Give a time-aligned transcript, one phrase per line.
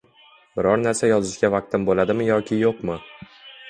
[0.59, 3.03] Biror narsa yozishga vaqtim bo'ladimi yoki yo'qmi.